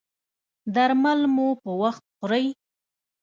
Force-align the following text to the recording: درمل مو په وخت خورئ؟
درمل 0.75 1.19
مو 1.33 1.47
په 1.61 1.71
وخت 1.81 2.03
خورئ؟ 2.15 2.45